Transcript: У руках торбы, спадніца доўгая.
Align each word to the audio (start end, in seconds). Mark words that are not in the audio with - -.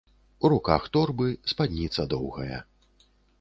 У 0.47 0.49
руках 0.53 0.87
торбы, 0.95 1.27
спадніца 1.51 2.07
доўгая. 2.15 2.59